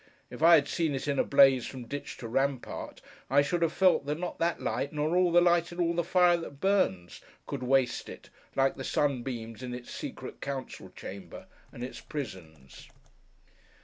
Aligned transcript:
If 0.31 0.41
I 0.41 0.55
had 0.55 0.67
seen 0.67 0.95
it 0.95 1.07
in 1.07 1.19
a 1.19 1.23
blaze 1.23 1.67
from 1.67 1.85
ditch 1.85 2.17
to 2.17 2.27
rampart, 2.27 3.01
I 3.29 3.43
should 3.43 3.61
have 3.61 3.71
felt 3.71 4.07
that 4.07 4.17
not 4.17 4.39
that 4.39 4.59
light, 4.59 4.91
nor 4.91 5.15
all 5.15 5.31
the 5.31 5.41
light 5.41 5.71
in 5.71 5.79
all 5.79 5.93
the 5.93 6.03
fire 6.03 6.37
that 6.37 6.59
burns, 6.59 7.21
could 7.45 7.61
waste 7.61 8.09
it, 8.09 8.31
like 8.55 8.77
the 8.77 8.83
sunbeams 8.83 9.61
in 9.61 9.75
its 9.75 9.91
secret 9.91 10.41
council 10.41 10.89
chamber, 10.95 11.45
and 11.71 11.83
its 11.83 12.01
prisons. 12.01 12.89